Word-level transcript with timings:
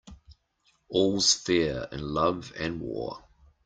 All's 0.89 1.31
fair 1.31 1.87
in 1.91 1.99
love 1.99 2.53
and 2.57 2.81
war. 2.81 3.23